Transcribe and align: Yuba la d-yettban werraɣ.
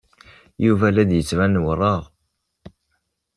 Yuba 0.65 0.87
la 0.93 1.03
d-yettban 1.09 1.53
werraɣ. 1.63 2.03